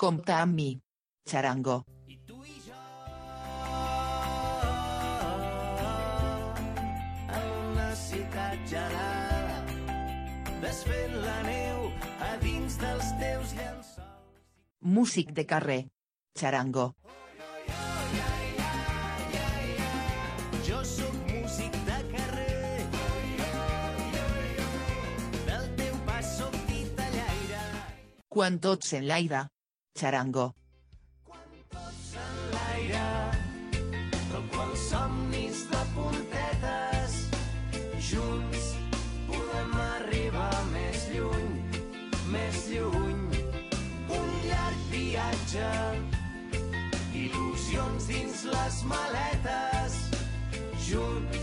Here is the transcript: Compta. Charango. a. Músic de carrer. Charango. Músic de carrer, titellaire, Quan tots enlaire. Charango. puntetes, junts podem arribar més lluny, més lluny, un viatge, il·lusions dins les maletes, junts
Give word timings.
Compta. 0.00 0.46
Charango. 1.26 1.84
a. 1.84 2.40
Músic 14.80 15.32
de 15.32 15.44
carrer. 15.44 15.90
Charango. 16.34 16.96
Músic 21.28 21.72
de 21.84 21.98
carrer, 22.16 22.86
titellaire, 26.66 27.62
Quan 28.28 28.58
tots 28.58 28.94
enlaire. 28.94 29.59
Charango. 30.00 30.54
puntetes, 35.94 37.16
junts 38.08 38.70
podem 39.26 39.74
arribar 39.82 40.54
més 40.70 41.04
lluny, 41.12 41.50
més 42.32 42.62
lluny, 42.72 43.42
un 44.20 44.32
viatge, 44.94 45.68
il·lusions 47.24 48.08
dins 48.14 48.44
les 48.54 48.82
maletes, 48.94 50.00
junts 50.88 51.39